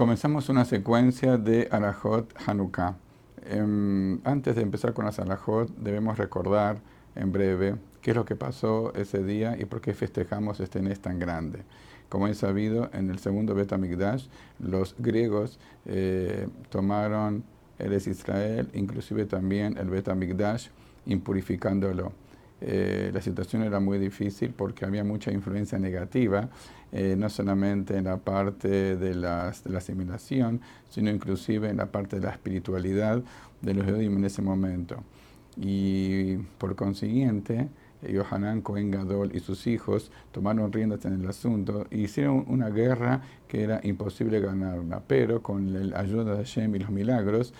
Comenzamos 0.00 0.48
una 0.48 0.64
secuencia 0.64 1.36
de 1.36 1.68
Arajot 1.70 2.34
Hanukkah. 2.46 2.96
Em, 3.44 4.18
antes 4.24 4.56
de 4.56 4.62
empezar 4.62 4.94
con 4.94 5.04
las 5.04 5.18
Arajot, 5.18 5.68
debemos 5.76 6.16
recordar 6.16 6.78
en 7.14 7.30
breve 7.30 7.76
qué 8.00 8.12
es 8.12 8.16
lo 8.16 8.24
que 8.24 8.34
pasó 8.34 8.94
ese 8.94 9.22
día 9.22 9.58
y 9.60 9.66
por 9.66 9.82
qué 9.82 9.92
festejamos 9.92 10.58
este 10.60 10.80
mes 10.80 11.00
tan 11.00 11.18
grande. 11.18 11.64
Como 12.08 12.28
es 12.28 12.38
sabido, 12.38 12.88
en 12.94 13.10
el 13.10 13.18
segundo 13.18 13.54
Bet 13.54 13.74
los 14.58 14.96
griegos 14.98 15.58
eh, 15.84 16.48
tomaron 16.70 17.44
el 17.78 17.92
Israel, 17.92 18.70
inclusive 18.72 19.26
también 19.26 19.76
el 19.76 19.90
Bet 19.90 20.08
impurificándolo. 21.04 22.12
Eh, 22.62 23.10
la 23.12 23.22
situación 23.22 23.62
era 23.62 23.80
muy 23.80 23.98
difícil 23.98 24.52
porque 24.54 24.84
había 24.84 25.02
mucha 25.02 25.32
influencia 25.32 25.78
negativa, 25.78 26.48
eh, 26.92 27.14
no 27.16 27.28
solamente 27.28 27.96
en 27.96 28.04
la 28.04 28.16
parte 28.16 28.96
de, 28.96 29.14
la 29.14 29.48
asimilación, 29.76 30.60
sino 30.88 31.10
inclusive 31.10 31.68
en 31.68 31.76
la 31.76 31.86
parte 31.86 32.16
de 32.16 32.26
la 32.26 32.32
espiritualidad 32.32 33.22
de 33.60 33.74
los 33.74 33.84
judíos 33.84 34.14
en 34.14 34.24
ese 34.24 34.42
momento. 34.42 35.02
Y 35.56 36.36
por 36.58 36.74
consiguiente, 36.76 37.68
Yohanan 38.02 38.62
Cohen 38.62 38.90
Gadol 38.90 39.30
y 39.34 39.40
sus 39.40 39.66
hijos 39.66 40.10
tomaron 40.32 40.72
riendas 40.72 41.04
en 41.04 41.20
el 41.20 41.28
asunto 41.28 41.86
e 41.90 41.98
hicieron 41.98 42.44
una 42.48 42.70
guerra 42.70 43.22
que 43.46 43.62
era 43.62 43.80
imposible 43.82 44.40
ganarla, 44.40 45.02
pero 45.06 45.42
con 45.42 45.90
la 45.90 45.98
ayuda 45.98 46.32
de 46.32 46.36
Hashem 46.38 46.74
y 46.76 46.78
los 46.78 46.90
milagros, 46.90 47.52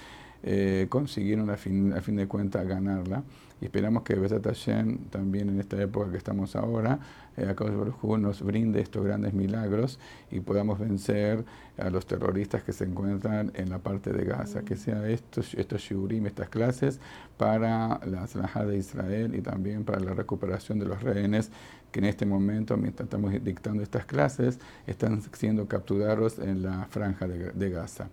eh, 0.43 0.87
consiguieron 0.89 1.51
a 1.51 1.57
fin, 1.57 1.93
a 1.93 2.01
fin 2.01 2.17
de 2.17 2.27
cuentas 2.27 2.67
ganarla. 2.67 3.23
Y 3.61 3.67
esperamos 3.67 4.05
que 4.05 4.15
Besat 4.15 4.45
Hashem, 4.45 5.11
también 5.11 5.51
en 5.51 5.61
esta 5.61 5.81
época 5.81 6.11
que 6.11 6.17
estamos 6.17 6.57
ahora, 6.57 6.99
eh, 7.37 7.47
a 7.47 8.17
nos 8.19 8.43
brinde 8.43 8.81
estos 8.81 9.05
grandes 9.05 9.35
milagros 9.35 9.99
y 10.31 10.41
podamos 10.41 10.79
vencer 10.79 11.45
a 11.77 11.91
los 11.91 12.07
terroristas 12.07 12.63
que 12.63 12.73
se 12.73 12.85
encuentran 12.85 13.53
en 13.55 13.69
la 13.69 13.79
parte 13.79 14.13
de 14.13 14.25
Gaza. 14.25 14.63
Que 14.63 14.77
sea 14.77 15.07
estos, 15.11 15.53
estos 15.55 15.83
shiurim, 15.83 16.25
estas 16.27 16.49
clases, 16.49 17.01
para 17.37 18.01
la 18.07 18.27
Zalajá 18.27 18.65
de 18.65 18.79
Israel 18.79 19.35
y 19.35 19.43
también 19.43 19.85
para 19.85 20.01
la 20.01 20.15
recuperación 20.15 20.79
de 20.79 20.87
los 20.87 21.03
rehenes 21.03 21.51
que 21.93 21.99
en 21.99 22.07
este 22.07 22.25
momento, 22.25 22.77
mientras 22.77 23.07
estamos 23.07 23.33
dictando 23.43 23.83
estas 23.83 24.07
clases, 24.07 24.59
están 24.87 25.21
siendo 25.33 25.67
capturados 25.67 26.39
en 26.39 26.63
la 26.63 26.87
franja 26.89 27.27
de, 27.27 27.51
de 27.51 27.71
Gaza. 27.71 28.09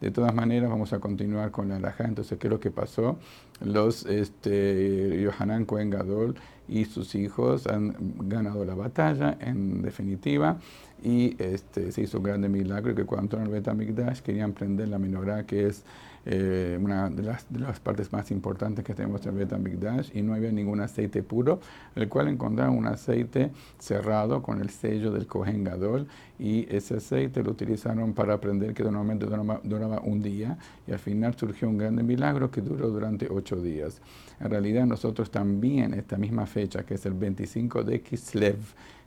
De 0.00 0.10
todas 0.10 0.34
maneras, 0.34 0.68
vamos 0.68 0.92
a 0.92 0.98
continuar 0.98 1.50
con 1.50 1.68
la 1.68 1.76
alhaja. 1.76 2.04
Entonces, 2.04 2.38
¿qué 2.38 2.48
es 2.48 2.50
lo 2.50 2.60
que 2.60 2.70
pasó? 2.70 3.18
Los 3.60 4.04
este, 4.06 5.20
Yohanan 5.22 5.64
Cohen 5.64 5.90
Gadol 5.90 6.34
y 6.68 6.84
sus 6.86 7.14
hijos 7.14 7.66
han 7.66 7.94
ganado 8.28 8.64
la 8.64 8.74
batalla, 8.74 9.36
en 9.40 9.82
definitiva, 9.82 10.58
y 11.02 11.36
este, 11.42 11.92
se 11.92 12.02
hizo 12.02 12.18
un 12.18 12.24
grande 12.24 12.48
milagro 12.48 12.94
que 12.94 13.04
cuando 13.04 13.24
entraron 13.24 13.46
al 13.48 13.52
Betamikdash 13.52 14.20
querían 14.20 14.52
prender 14.52 14.88
la 14.88 14.98
menorá, 14.98 15.44
que 15.44 15.66
es 15.66 15.84
eh, 16.26 16.78
una 16.80 17.10
de 17.10 17.22
las, 17.22 17.52
de 17.52 17.60
las, 17.60 17.80
partes 17.80 18.12
más 18.12 18.30
importantes 18.30 18.84
que 18.84 18.94
tenemos 18.94 19.24
en 19.26 19.32
el 19.32 19.38
Betamikdash, 19.40 20.10
y 20.14 20.22
no 20.22 20.34
había 20.34 20.50
ningún 20.50 20.80
aceite 20.80 21.22
puro, 21.22 21.60
el 21.94 22.08
cual 22.08 22.28
encontraron 22.28 22.76
un 22.76 22.86
aceite 22.86 23.50
cerrado 23.78 24.42
con 24.42 24.60
el 24.60 24.70
sello 24.70 25.12
del 25.12 25.26
Kohen 25.26 25.64
Gadol, 25.64 26.06
y 26.38 26.66
ese 26.74 26.96
aceite 26.96 27.42
lo 27.42 27.50
utilizaron 27.50 28.14
para 28.14 28.40
prender, 28.40 28.74
que 28.74 28.82
normalmente 28.84 29.26
duraba, 29.26 29.60
duraba 29.62 30.00
un 30.00 30.22
día, 30.22 30.56
y 30.86 30.92
al 30.92 30.98
final 30.98 31.34
surgió 31.36 31.68
un 31.68 31.78
grande 31.78 32.02
milagro 32.02 32.50
que 32.50 32.60
duró 32.60 32.88
durante 32.88 33.28
ocho 33.30 33.56
días. 33.56 34.00
En 34.40 34.50
realidad 34.50 34.86
nosotros 34.86 35.30
también 35.30 35.94
esta 35.94 36.16
misma 36.16 36.46
fecha, 36.46 36.84
que 36.84 36.94
es 36.94 37.06
el 37.06 37.14
25 37.14 37.84
de 37.84 38.00
Kislev, 38.00 38.56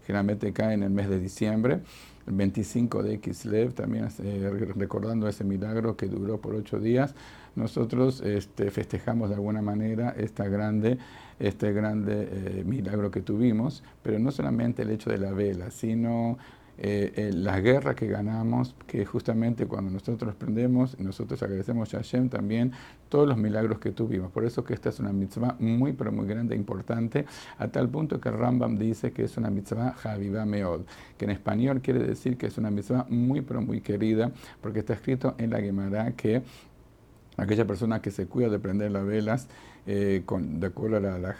generalmente 0.08 0.53
cae 0.53 0.73
en 0.73 0.83
el 0.83 0.89
mes 0.89 1.09
de 1.09 1.19
diciembre, 1.19 1.81
el 2.27 2.33
25 2.33 3.03
de 3.03 3.19
Kislev, 3.19 3.73
también 3.73 4.08
eh, 4.23 4.50
recordando 4.77 5.27
ese 5.27 5.44
milagro 5.44 5.97
que 5.97 6.08
duró 6.08 6.39
por 6.39 6.55
ocho 6.55 6.80
días, 6.80 7.13
nosotros 7.58 8.22
este, 8.22 8.72
festejamos 8.72 9.28
de 9.28 9.35
alguna 9.35 9.61
manera 9.61 10.16
esta 10.17 10.47
grande, 10.47 10.97
este 11.39 11.73
grande 11.73 12.29
eh, 12.31 12.63
milagro 12.66 13.12
que 13.12 13.19
tuvimos, 13.19 13.84
pero 14.01 14.18
no 14.18 14.31
solamente 14.31 14.84
el 14.84 14.91
hecho 14.91 15.09
de 15.09 15.18
la 15.18 15.34
vela, 15.34 15.72
sino 15.72 16.38
eh, 16.79 17.11
eh, 17.15 17.31
la 17.33 17.59
guerra 17.59 17.95
que 17.95 18.07
ganamos, 18.07 18.75
que 18.85 19.03
justamente 19.03 19.65
cuando 19.65 19.89
nosotros 19.89 20.35
prendemos, 20.35 20.99
nosotros 20.99 21.41
agradecemos 21.41 21.93
a 21.93 21.97
Hashem 21.97 22.29
también 22.29 22.71
todos 23.09 23.27
los 23.27 23.38
milagros 23.38 23.79
que 23.79 23.91
tuvimos. 23.91 24.31
Por 24.31 24.45
eso 24.45 24.63
que 24.63 24.75
esta 24.75 24.89
es 24.89 24.99
una 24.99 25.11
mitzvah 25.11 25.55
muy, 25.59 25.93
pero 25.93 26.11
muy 26.11 26.27
grande 26.27 26.53
e 26.53 26.57
importante, 26.57 27.25
a 27.57 27.67
tal 27.67 27.89
punto 27.89 28.21
que 28.21 28.29
Rambam 28.29 28.77
dice 28.77 29.11
que 29.11 29.23
es 29.23 29.38
una 29.38 29.49
mitzvah 29.49 29.93
Javivá 29.93 30.45
Meod, 30.45 30.81
que 31.17 31.25
en 31.25 31.31
español 31.31 31.81
quiere 31.81 31.99
decir 31.99 32.38
que 32.38 32.45
es 32.45 32.57
una 32.57 32.69
mitzvah 32.69 33.07
muy, 33.09 33.41
pero 33.41 33.61
muy 33.61 33.81
querida, 33.81 34.31
porque 34.61 34.79
está 34.79 34.94
escrito 34.94 35.33
en 35.39 35.49
la 35.49 35.59
Gemara 35.59 36.11
que 36.11 36.44
aquella 37.38 37.65
persona 37.65 38.01
que 38.01 38.11
se 38.11 38.27
cuida 38.27 38.49
de 38.49 38.59
prender 38.59 38.91
las 38.91 39.05
velas, 39.05 39.47
eh, 39.89 40.23
con, 40.25 40.59
de 40.59 40.67
acuerdo 40.67 40.97
a 40.97 40.99
la 40.99 41.33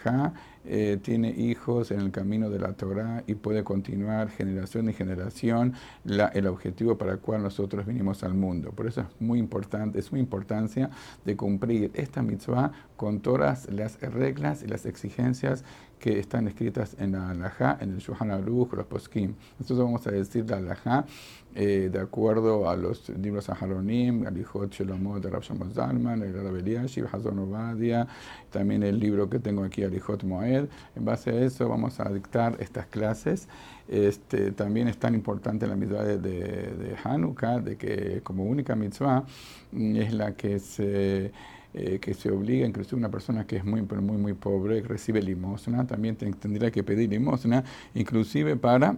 eh, 0.70 0.98
tiene 1.02 1.30
hijos 1.30 1.90
en 1.90 2.00
el 2.00 2.10
camino 2.10 2.50
de 2.50 2.58
la 2.58 2.74
Torah 2.74 3.24
y 3.26 3.34
puede 3.34 3.64
continuar 3.64 4.28
generación 4.28 4.90
y 4.90 4.92
generación 4.92 5.72
la, 6.04 6.26
el 6.26 6.46
objetivo 6.46 6.98
para 6.98 7.12
el 7.12 7.20
cual 7.20 7.42
nosotros 7.42 7.86
vinimos 7.86 8.22
al 8.22 8.34
mundo. 8.34 8.72
Por 8.72 8.86
eso 8.86 9.00
es 9.00 9.06
muy 9.18 9.38
importante, 9.38 9.98
es 9.98 10.12
muy 10.12 10.20
importancia 10.20 10.90
de 11.24 11.36
cumplir 11.36 11.90
esta 11.94 12.22
mitzvah 12.22 12.72
con 12.96 13.20
todas 13.20 13.70
las 13.70 14.00
reglas 14.00 14.62
y 14.62 14.66
las 14.66 14.84
exigencias 14.84 15.64
que 15.98 16.18
están 16.18 16.46
escritas 16.48 16.96
en 16.98 17.12
la 17.12 17.30
halajá, 17.30 17.78
en 17.80 17.92
el 17.92 17.98
Shuhan 17.98 18.30
Aruch, 18.30 18.72
los 18.74 18.86
poskim. 18.86 19.34
Nosotros 19.58 19.86
vamos 19.86 20.06
a 20.06 20.10
decir 20.10 20.48
la 20.48 20.58
halajá 20.58 21.06
eh, 21.54 21.88
de 21.90 21.98
acuerdo 21.98 22.68
a 22.68 22.76
los 22.76 23.08
libros 23.08 23.48
Aharonim, 23.48 24.26
Alihot 24.26 24.72
Shelomot 24.72 25.22
de 25.22 25.30
Rav 25.30 25.42
Zalman, 25.42 26.22
el 26.22 26.34
Rav 26.34 26.56
Eliashiv, 26.56 27.06
Hazon 27.10 27.38
Obadia, 27.38 28.06
también 28.50 28.82
el 28.82 28.98
libro 28.98 29.28
que 29.28 29.38
tengo 29.38 29.64
aquí, 29.64 29.82
Alihot 29.82 30.24
Moed. 30.24 30.57
En 30.96 31.04
base 31.04 31.30
a 31.30 31.34
eso 31.34 31.68
vamos 31.68 32.00
a 32.00 32.08
dictar 32.10 32.56
estas 32.60 32.86
clases. 32.86 33.48
Este, 33.88 34.52
también 34.52 34.88
es 34.88 34.98
tan 34.98 35.14
importante 35.14 35.66
la 35.66 35.76
mitzvah 35.76 36.04
de, 36.04 36.18
de, 36.18 36.96
Hanukkah, 37.02 37.60
de 37.60 37.76
que 37.76 38.20
como 38.22 38.44
única 38.44 38.74
mitzvah 38.74 39.24
mm, 39.72 39.96
es 39.96 40.12
la 40.12 40.34
que 40.34 40.58
se... 40.58 41.32
Eh, 41.74 41.98
que 42.00 42.14
se 42.14 42.30
obliga, 42.30 42.66
incluso 42.66 42.96
una 42.96 43.10
persona 43.10 43.46
que 43.46 43.56
es 43.56 43.64
muy, 43.64 43.82
muy, 43.82 44.16
muy 44.16 44.32
pobre, 44.32 44.80
recibe 44.80 45.20
limosna, 45.20 45.86
también 45.86 46.16
tendría 46.16 46.70
que 46.70 46.82
pedir 46.82 47.10
limosna, 47.10 47.62
inclusive 47.94 48.56
para, 48.56 48.96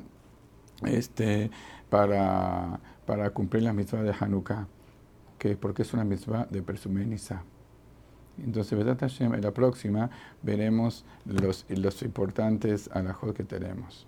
este, 0.87 1.50
para, 1.91 2.78
para 3.06 3.31
cumplir 3.31 3.65
la 3.65 3.72
mitzvah 3.72 4.04
de 4.04 4.15
Hanukkah, 4.19 4.69
que 5.37 5.56
porque 5.56 5.82
es 5.82 5.93
una 5.93 6.04
mitzvah 6.04 6.47
de 6.49 6.62
Persumeniza. 6.62 7.43
Entonces, 8.44 9.20
en 9.20 9.40
la 9.40 9.50
próxima 9.52 10.10
veremos 10.42 11.04
los, 11.24 11.64
los 11.68 12.02
importantes 12.02 12.90
alajos 12.92 13.34
que 13.34 13.44
tenemos. 13.44 14.06